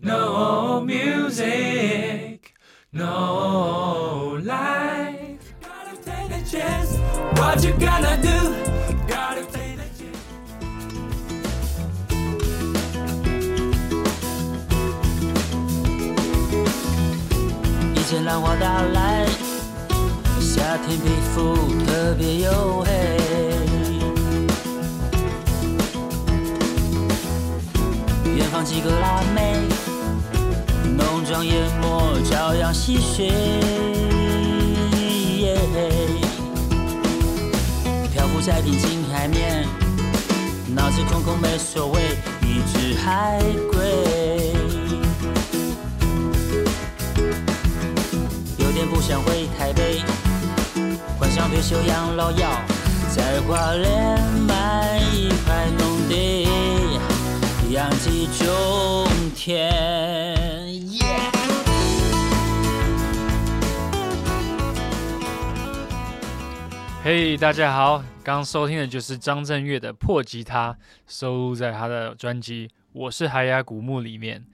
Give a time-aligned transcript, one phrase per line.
[0.00, 2.54] No music,
[2.92, 5.54] no life.
[5.62, 6.98] Gotta take a chance.
[7.38, 8.54] What you gonna do?
[9.08, 10.20] Gotta take a chance.
[17.94, 19.26] 一阵浪花打来，
[20.40, 21.56] 夏天皮肤
[21.86, 22.90] 特别黝黑。
[28.36, 29.66] 远方几个辣妹，
[31.01, 33.31] 浓妆艳抹，朝阳戏谑。
[38.13, 39.65] 漂浮在平静海面，
[40.75, 42.01] 脑子空空没所谓，
[42.41, 43.39] 一只海
[43.71, 44.53] 龟。
[48.57, 50.01] 有点不想回台北，
[51.19, 52.49] 幻想退休养老药，
[53.15, 56.47] 在花莲买一块农地，
[57.71, 60.10] 养鸡种田。
[67.03, 70.71] 嘿大家好，刚收听的就是张震岳的《破吉他》，
[71.07, 74.45] 收录在他的专辑《我是海雅古墓》里面。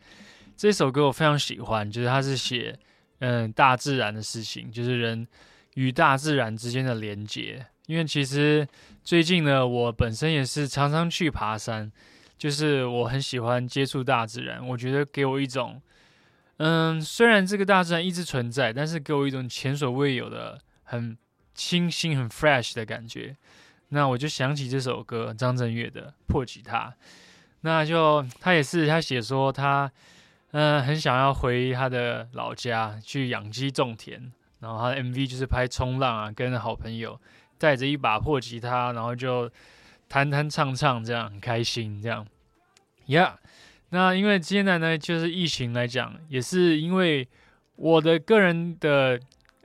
[0.56, 2.80] 这首歌我非常喜欢，就是他是写
[3.20, 5.28] 嗯大自然的事情，就是人
[5.74, 7.66] 与大自然之间的连接。
[7.88, 8.66] 因为其实
[9.04, 11.92] 最近呢，我本身也是常常去爬山，
[12.38, 15.82] 就是我很喜欢接触大自然，我觉得给我一种
[16.60, 21.18] 嗯，虽然这个大自然一直存在，但是给我一种前所未有的很
[21.58, 23.36] 清新、很 fresh 的感觉。
[23.90, 26.90] 那我就想起这首歌，张震岳的《破吉他》。
[27.62, 29.92] 那就他也是他写说他
[30.52, 37.20] 嗯、很想要回他的老家去养鸡种田，然后他的 MV 就是拍冲浪啊，跟好朋友
[37.58, 39.52] 带着一把破吉他，然后就
[40.08, 42.26] 弹弹唱唱，这样很开心这样。
[43.08, 43.34] Yeah，
[43.90, 47.28] 那因为现在呢，就是疫情来讲，也是因为
[47.76, 49.20] 我的个人的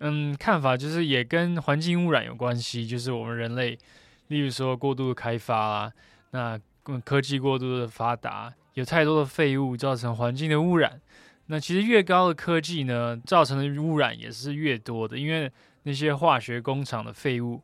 [0.04, 3.78] 嗯看法，就是也跟环境污染有关系，就是我们人类，
[4.26, 5.92] 例如说过度开发啊，
[6.32, 6.60] 那
[7.04, 11.00] 科技过度的发达，有太多的废物造成环境的污染。
[11.46, 15.48] 那其实越高的科技呢，造成的污染也是越多的，因为
[15.84, 17.62] 那些化学工厂的废物，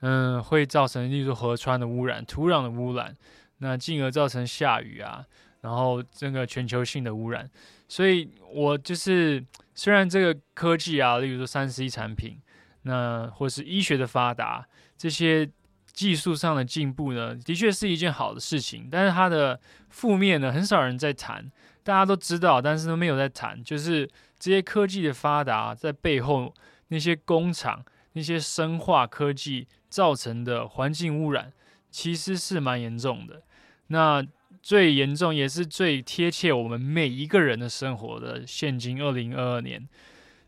[0.00, 3.16] 嗯，会造成例如河川的污染、土壤的污染，
[3.58, 5.24] 那进而造成下雨啊，
[5.62, 7.48] 然后这个全球性的污染。
[7.90, 12.40] 所以我就是虽然这个科技啊，例如说三 C 产品，
[12.82, 14.64] 那或是医学的发达，
[14.96, 15.50] 这些
[15.92, 19.58] 技术上的进步呢，的确是一件好的事情，但是它的
[19.88, 21.50] 负面呢，很少人在谈，
[21.82, 24.08] 大家都知道，但是都没有在谈，就是
[24.38, 26.54] 这些科技的发达在背后
[26.88, 31.52] 那些工厂、那些生化科技造成的环境污染，
[31.90, 33.42] 其实是蛮严重的。
[33.88, 34.24] 那
[34.62, 39.88] 最严重也是最贴切我们每一个人的生活的，现今二零二二年，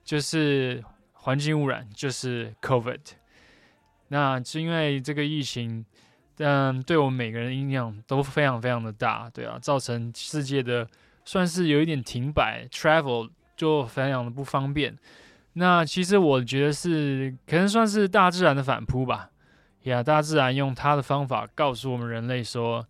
[0.05, 3.01] 就是环境污染，就是 COVID。
[4.09, 5.85] 那是因为这个疫情，
[6.37, 10.87] 嗯，对我们每个人影响都非常非常的大，对啊，造成世界的
[11.25, 14.97] 算是有一点停摆，travel 就非常的不方便。
[15.55, 19.31] 那其实我觉得是可能算是大自然的反扑吧，
[19.85, 22.87] 呀，大自然用它的方法告诉我们人类说，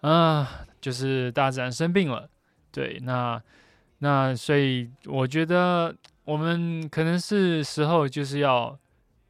[0.00, 2.28] 啊，就是大自然生病了，
[2.70, 3.42] 对，那
[3.98, 8.78] 那所以我觉得我们可能是时候就是要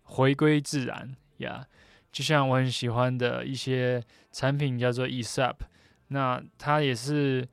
[0.02, 1.64] 回归自然呀。
[2.12, 5.54] 就像我很喜欢的一些产品叫做 ESAP，
[6.08, 7.46] 那它也是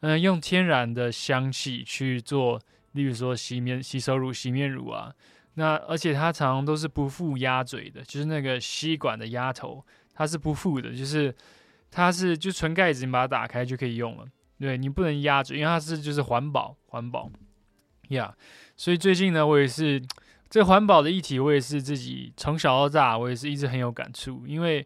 [0.00, 2.60] 嗯用天然的香气去做，
[2.92, 5.12] 例如说洗面洗手乳、洗面乳啊，
[5.54, 11.34] 那而且它常常都是不附鸭嘴的，就是那个吸管的鸭头，它是不附的，就是
[11.96, 14.26] 它是就纯盖子，你把它打开就可以用了。
[14.58, 17.30] 对你不能压着，因为它是就是环保环保
[18.08, 18.34] 呀。
[18.76, 20.02] 所以最近呢，我也是
[20.50, 24.44] 这环保的议题，我也是自己从小到大，我也是一直很有感触。
[24.44, 24.84] 因为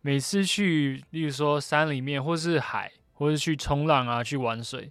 [0.00, 4.88] 每次去，例如说山里面，或是海，或是去冲浪啊，去玩水，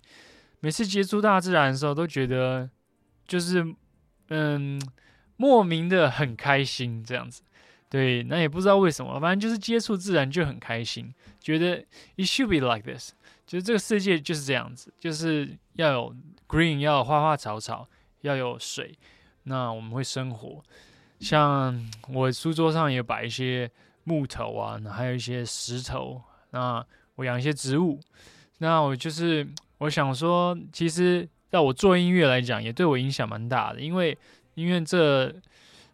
[0.62, 2.70] 每次接触大自然的时候，都觉得
[3.28, 3.76] 就是
[4.30, 4.80] 嗯，
[5.36, 7.42] 莫名的很开心这样子。
[7.90, 11.78] 对，那也不知道为什么，反正就是接触自然就很开心，觉得
[12.18, 13.14] it should be like this，
[13.46, 16.16] 就是这个世界就是这样子，就是要有
[16.48, 17.88] green，要有花花草草，
[18.22, 18.94] 要有水，
[19.44, 20.62] 那我们会生活。
[21.20, 23.72] 像我书桌上也摆一些
[24.04, 26.86] 木头啊，还有一些石头，那
[27.16, 28.00] 我养一些植物。
[28.60, 29.48] 那我就是
[29.78, 34.18] 我想说，其实在我做音乐来讲，也对我影响蛮大的，因为
[34.56, 35.34] 因为这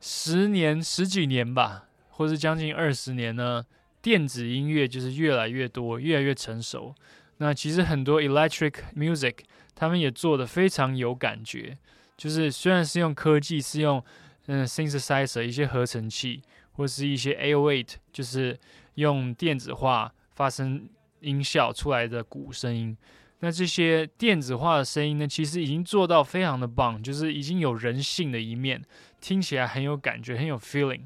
[0.05, 3.65] 十年十几年吧，或是将近二十年呢，
[4.01, 6.93] 电子音乐就是越来越多，越来越成熟。
[7.37, 9.35] 那其实很多 electric music
[9.73, 11.77] 他们也做的非常有感觉，
[12.17, 14.03] 就是虽然是用科技，是用
[14.47, 16.41] 嗯 synthesizer 一些合成器，
[16.73, 18.59] 或是一些 A08，就是
[18.95, 20.89] 用电子化发生
[21.21, 22.97] 音效出来的鼓声音。
[23.45, 28.81] 那这些电子化的声音呢，其实已经做到非常的棒，就是已经有人性的一面，
[29.19, 31.01] 听起来很有感觉，很有 feeling。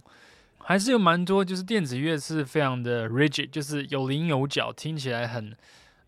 [0.60, 5.58] 还是有蛮多，就是电子乐是非常的 rigid，就是有棱有角，听起来很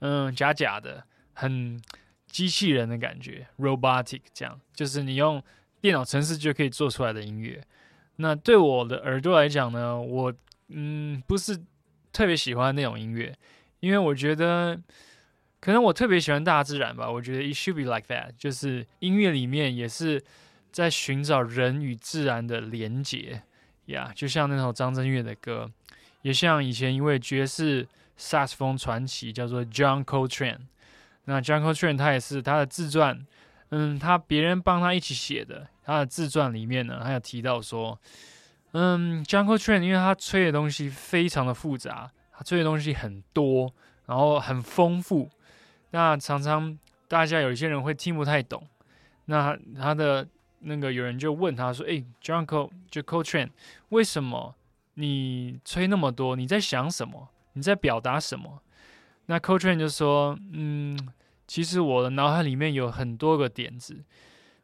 [0.01, 1.03] 嗯假假的，
[1.33, 1.81] 很
[2.27, 5.41] 机器人的感觉，robotic 这样，就是你用
[5.81, 7.59] 电脑程式就可以做出来的音乐。
[8.17, 10.31] 那对我的耳朵来讲呢，我
[10.67, 11.59] 嗯不是
[12.13, 13.35] 特别喜欢那种音乐，
[13.79, 14.79] 因为我觉得。
[15.59, 20.23] 可能我特别喜欢大自然吧，我觉得 it should be like that，就是音乐里面也是
[20.71, 23.41] 在寻找人与自然的连结
[23.87, 25.69] 呀，就像那首张震岳的歌，
[26.21, 27.85] 也像以前一位爵士
[28.15, 30.59] 萨克斯风传奇叫做 John Coltrane，
[31.25, 33.25] 那 John Coltrane 他也是他的自传，
[33.71, 37.99] 嗯，他别人帮他一起写的，他的自传里面呢，他有提到说，
[38.71, 43.73] 嗯，John Coltrane 因为他吹的东西非常的复杂，他吹的东西很多，
[44.05, 45.29] 然后很丰富。
[45.91, 46.77] 那常常
[47.07, 48.67] 大家有一些人会听不太懂，
[49.25, 50.27] 那他的
[50.59, 53.51] 那个有人就问他说：“哎，John Col 就 c o t r a i n
[53.89, 54.53] 为什么
[54.95, 56.35] 你吹那么多？
[56.35, 57.29] 你在想什么？
[57.53, 58.61] 你在表达什么？”
[59.25, 60.97] 那 c o t r a i n 就说：“嗯，
[61.47, 64.03] 其实我的脑海里面有很多个点子，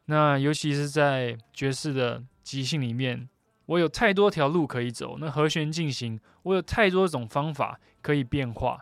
[0.04, 3.28] 那尤其是在爵士的即兴里面，
[3.66, 5.16] 我有太多条路可以走。
[5.18, 8.80] 那和弦进行，我有太多种方法可以变化。”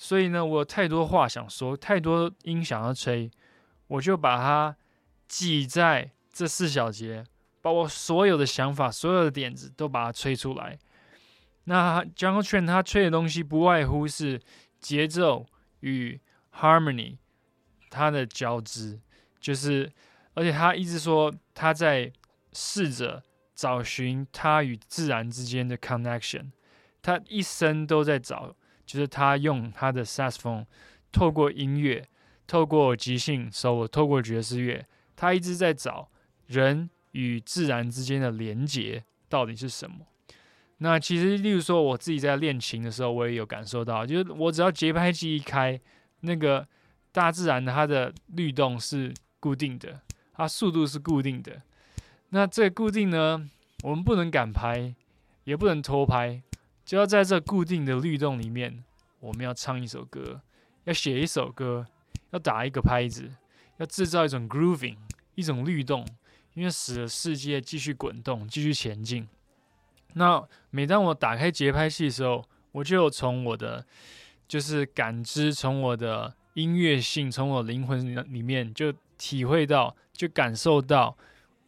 [0.00, 3.28] 所以呢，我有太多话想说，太多音想要吹，
[3.88, 4.76] 我就把它
[5.26, 7.24] 挤在这四小节，
[7.60, 10.78] 把我所有的想法、所有的点子都把它吹出来。
[11.64, 14.40] 那 Jungle Train 他吹的东西不外乎是
[14.78, 15.44] 节奏
[15.80, 16.20] 与
[16.54, 17.18] harmony
[17.90, 19.00] 它的交织，
[19.40, 19.90] 就是
[20.34, 22.12] 而且他一直说他在
[22.52, 26.52] 试着找寻他与自然之间的 connection，
[27.02, 28.54] 他一生都在找。
[28.88, 30.66] 就是他用他的萨克斯风，
[31.12, 32.08] 透过音乐，
[32.46, 34.82] 透过即兴 solo，透过爵士乐，
[35.14, 36.08] 他一直在找
[36.46, 40.06] 人与自然之间的连结到底是什么。
[40.78, 45.78] 那其实，例如说我自己在练琴的时候，我也有感受到，就是我只要节拍器一开，
[46.20, 46.66] 那个
[47.12, 50.00] 大自然的它的律动是固定的，
[50.32, 51.60] 它速度是固定的。
[52.30, 53.46] 那这固定呢，
[53.82, 54.94] 我们不能赶拍，
[55.44, 56.40] 也不能拖拍。
[56.88, 58.82] 就要在这固定的律动里面，
[59.20, 60.40] 我们要唱一首歌，
[60.84, 61.86] 要写一首歌，
[62.30, 63.30] 要打一个拍子，
[63.76, 64.96] 要制造一种 grooving，
[65.34, 66.08] 一种律动，
[66.54, 69.28] 因为使得世界继续滚动，继续前进。
[70.14, 72.42] 那每当我打开节拍器的时候，
[72.72, 73.84] 我就从我的
[74.48, 81.14] 就是感知，从我的音乐性，从我灵魂里面就体会到，就感受到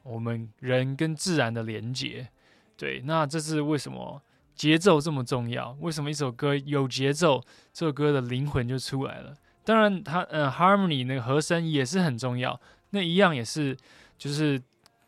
[0.03, 2.31] 我们人跟自然的连结。
[2.79, 4.23] 对，那这是为什么？
[4.61, 7.43] 节奏这么重要，为什么一首歌有节奏，
[7.73, 9.35] 这首歌的灵魂就出来了？
[9.65, 12.61] 当然，它嗯，harmony 那个和声也是很重要，
[12.91, 13.75] 那一样也是
[14.19, 14.61] 就是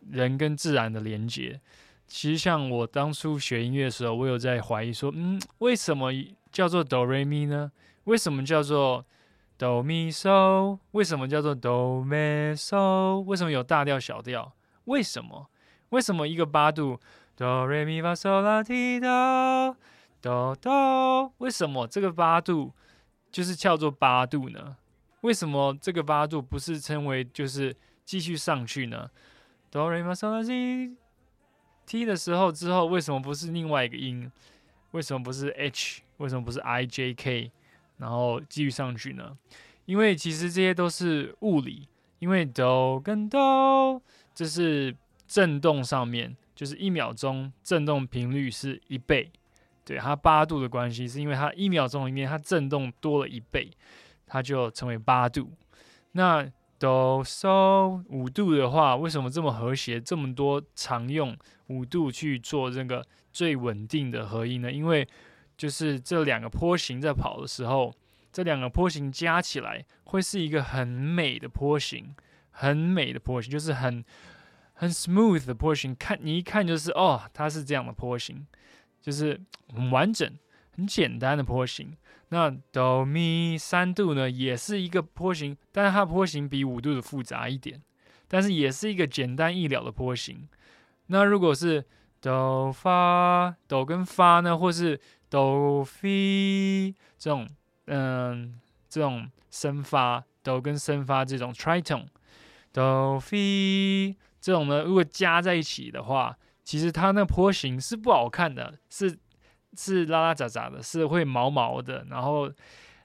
[0.09, 1.61] 人跟自然的连接。
[2.07, 6.11] 其实像我当初学音乐的时候，我有在怀疑说，嗯，为什么
[6.51, 7.71] 叫做哆瑞咪呢？
[8.05, 9.05] 为什么叫做
[9.59, 10.79] 哆咪嗦？
[10.93, 13.21] 为什么叫做哆咪嗦？
[13.21, 14.55] 为什么有大调小调？
[14.85, 15.51] 为什么？
[15.91, 16.99] 为什么一个八度？
[17.34, 19.77] 哆瑞咪发嗦拉提哆
[20.20, 22.72] 哆哆，为什么这个八度
[23.31, 24.77] 就是叫做八度呢？
[25.22, 27.74] 为什么这个八度不是称为就是
[28.05, 29.10] 继续上去呢？
[29.70, 30.94] 哆瑞咪发嗦拉提
[31.86, 34.31] ，T 的时候之后为什么不是另外一个音？
[34.91, 36.03] 为什么不是 H？
[36.19, 37.51] 为什么不是 I J K？
[37.96, 39.39] 然后继续上去呢？
[39.86, 44.01] 因为其实这些都是物理，因为哆跟哆
[44.34, 44.94] 这是
[45.27, 46.36] 振动上面。
[46.63, 49.29] 就是一秒钟振动频率是一倍，
[49.85, 53.69] 对它八度的关系，是因为它一秒钟里面它振动多了一倍，
[54.29, 55.51] 它就成为八度。
[56.13, 60.01] 那哆嗦五度的话，为什么这么和谐？
[60.01, 64.71] 这么多常用五度去做这个最稳定的合音呢？
[64.71, 65.09] 因为
[65.57, 67.93] 就是这两个波形在跑的时候，
[68.33, 72.15] 这两个波形加起来会是一个很美的波形，
[72.53, 74.05] 很美的波形，就是很。
[74.74, 78.46] 很 smooth 的坡形，看你一看就是哦，它是这样的坡形，
[79.00, 79.41] 就是
[79.74, 80.31] 很完整、
[80.76, 81.96] 很简单的坡形。
[82.29, 87.82] 那哆咪三度呢，也是一个坡形，但是它坡形比五度的复杂一点，
[88.26, 90.48] 但是也是一个简单易了的坡形。
[91.08, 91.84] 那如果是
[92.22, 94.98] 哆发哆跟发呢，或是
[95.29, 97.46] 哆飞这种，
[97.86, 102.06] 嗯，这种升发哆跟升发这种 tritone
[102.72, 109.17] 哆 fi 这种呢，如果加在一起的话，其实它那波形是不好看的，是
[109.79, 112.53] 是拉拉杂杂的，是会毛毛的，然后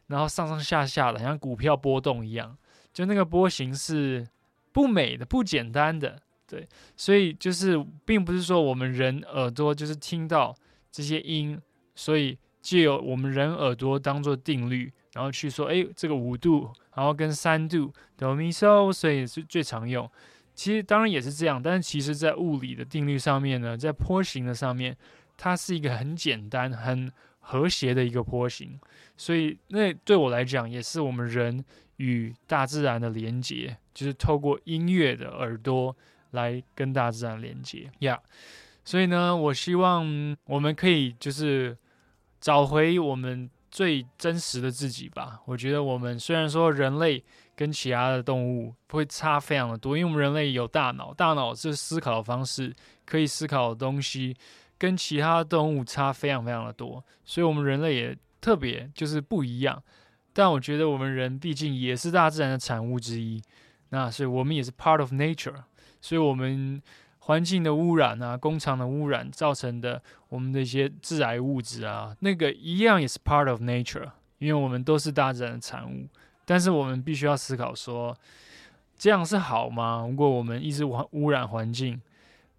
[0.07, 2.57] 然后上上下下的，像股票波动一样，
[2.91, 4.27] 就那个波形是
[4.73, 6.19] 不美的、不简单的。
[6.47, 10.55] 对，所以就是并不是说我们人耳朵就是听到
[10.91, 11.59] 这些音，
[11.93, 20.09] 所以借由我们人耳朵当做定律，然后去说，哎，这个五度，然后跟三度哆咪嗦，所以是最常用。
[20.57, 24.97] 其实当然也是这样，但是其实在物理的定律上面呢，在波形的上面，
[25.37, 27.09] 它是一个很简单、很
[27.39, 28.77] 和谐的一个波形。
[29.15, 31.63] 所以那对我来讲，也是我们人
[31.95, 35.95] 与大自然的连接，就是透过音乐的耳朵。
[36.31, 38.19] 来跟大自然连接呀，
[38.83, 41.75] 所以呢，我希望我们可以就是
[42.41, 45.39] 找回我们最真实的自己吧。
[45.45, 47.23] 我觉得我们虽然说人类
[47.57, 52.73] 跟其他的动物会差非常的多，因为我们人类有大脑，大脑是思考的方式，
[53.03, 54.37] 可以思考的东西
[54.77, 59.81] 跟其他动物差非常非常的多，所以我们人类也特别就是不一样。
[60.33, 63.41] 但我觉得我们人毕竟也是大自然的产物之一，
[63.89, 65.63] 那所以我们也是 part of nature。
[65.99, 66.79] 所以，我们
[67.17, 76.07] 环境的污染啊，工厂的污染造成的，我们的一些致癌物质啊，那个一样也是 part of nature，因为我们都是大自然的产物。
[76.49, 78.15] 但是，我们必须要思考说，
[78.97, 80.07] 这样是好吗？
[80.09, 82.01] 如果我们一直污污染环境，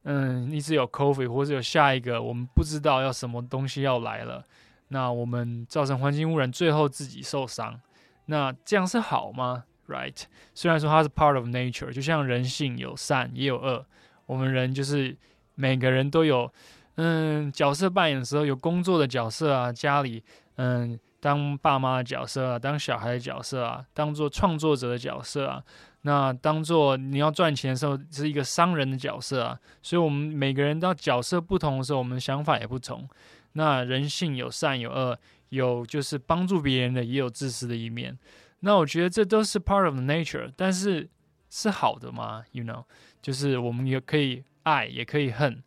[0.02, 4.44] 嗯，一直有 COVID 或者有下一个我们不知道要什么东西要来了，
[4.88, 7.80] 那我们造成环境污染，最后自己受伤，
[8.26, 13.86] 那这样是好吗？Right，虽然说它是 part of nature，就像人性有善也有恶，
[14.26, 15.16] 我们人就是
[15.54, 16.52] 每个人都有，
[16.96, 20.22] 嗯，角色扮演的时候有工作的角色啊，家里
[20.56, 25.62] 嗯当爸妈的角色啊，当小孩的角色啊，当做创作者的角色啊，
[26.02, 33.08] 那当做你要赚钱的时候是一个商人的角色啊，所以我们每个人到角色不同的时候，我们的想法也不同。
[33.52, 38.16] 那人性有善有恶，有就是帮助别人的，也有自私的一面。
[38.60, 41.08] 那我觉得这都是 part of nature，但是
[41.50, 42.84] 是好的吗？You know，
[43.20, 45.62] 就是我们也可以爱，也可以恨，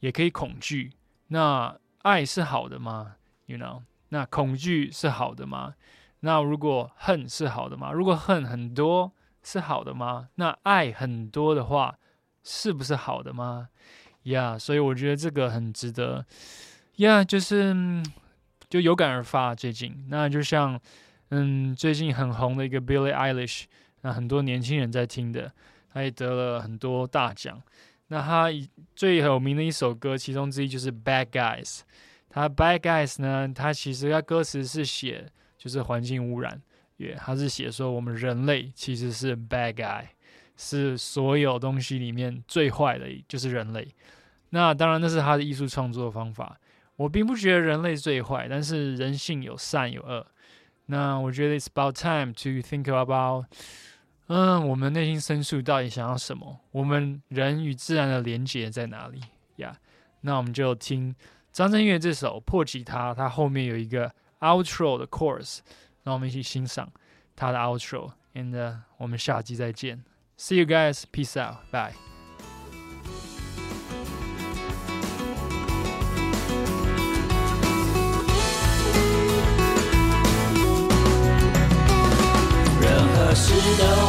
[0.00, 0.92] 也可以恐惧。
[1.28, 3.82] 那爱是好的吗？You know，
[4.14, 5.74] 那恐惧是好的吗？
[6.20, 7.90] 那如果恨是好的吗？
[7.90, 10.28] 如果恨很多是好的吗？
[10.36, 11.98] 那爱很多的话
[12.44, 13.70] 是不是好的吗？
[14.22, 16.24] 呀，所以我觉得这个很值得。
[16.98, 17.74] 呀，就是
[18.70, 19.52] 就有感而发。
[19.52, 20.80] 最近，那就像。
[21.30, 23.64] 嗯，最近很红的一个 Billie Eilish，
[24.02, 25.50] 那很多年轻人在听的，
[25.92, 27.60] 他也得了很多大奖。
[28.08, 28.46] 那他
[28.94, 31.78] 最有名的一首歌，其中之一就是《Bad Guys》。
[32.34, 35.24] 他《Bad Guys》呢，他其实他歌词是写
[35.56, 36.60] 就是环境污染，
[36.96, 40.06] 也他是写说我们人类其实是 Bad Guy，
[40.56, 43.86] 是所有东西里面最坏的，就是人类。
[44.50, 46.58] 那当然那是他的艺术创作方法。
[46.96, 50.26] 我并不觉得人类最坏，但是人性有善有恶。
[50.86, 53.46] 那我觉得 it's about time to think about，
[54.26, 56.60] 嗯，我们内心深处到底想要什么？
[56.72, 59.20] 我们人与自然的连接在哪里
[59.56, 59.76] 呀？
[60.20, 61.14] 那我们就听
[61.54, 65.60] 张震岳这首破吉他，它后面有一个 outro 的 chorus，
[66.02, 66.92] 让我们一起欣赏
[67.36, 70.02] 他的 outro，and 我们下期再见
[70.36, 71.94] ，see you guys，peace out，bye。
[83.36, 84.03] 事都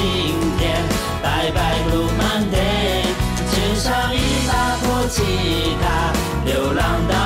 [0.00, 0.04] 今
[0.56, 0.80] 天，
[1.20, 3.02] 拜拜 b l u Monday，
[3.50, 5.24] 肩上一把破吉
[5.82, 6.12] 他，
[6.44, 7.17] 流浪到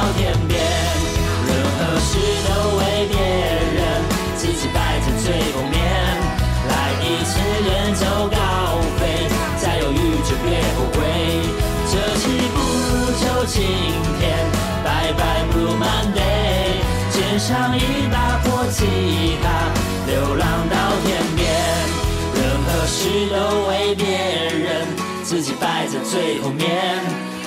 [26.12, 27.00] 最后面。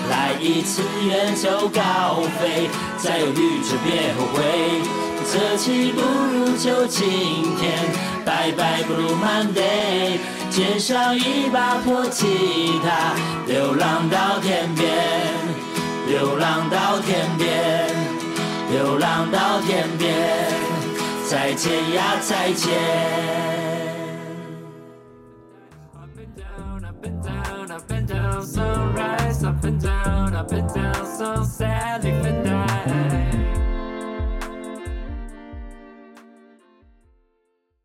[0.09, 2.67] 来一次远走高飞，
[2.97, 4.41] 再犹豫就别后悔。
[5.31, 7.05] 这期不如就今
[7.57, 7.73] 天，
[8.25, 10.19] 拜拜不如 Monday，
[10.49, 13.15] 肩上一把破吉他，
[13.47, 14.91] 流浪到天边。
[16.07, 17.87] 流浪到天边，
[18.71, 20.13] 流浪到天边，
[21.27, 22.69] 再见呀，再见。
[27.75, 32.44] up and down, sunrise, up and down, up and down, so sadly.